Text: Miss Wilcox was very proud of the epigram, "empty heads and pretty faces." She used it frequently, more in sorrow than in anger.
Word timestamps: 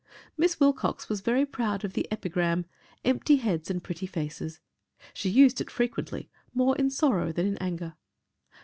Miss 0.35 0.59
Wilcox 0.59 1.09
was 1.09 1.21
very 1.21 1.45
proud 1.45 1.85
of 1.85 1.93
the 1.93 2.07
epigram, 2.11 2.65
"empty 3.05 3.35
heads 3.35 3.69
and 3.69 3.83
pretty 3.83 4.07
faces." 4.07 4.59
She 5.13 5.29
used 5.29 5.61
it 5.61 5.69
frequently, 5.69 6.27
more 6.55 6.75
in 6.75 6.89
sorrow 6.89 7.31
than 7.31 7.45
in 7.45 7.57
anger. 7.59 7.93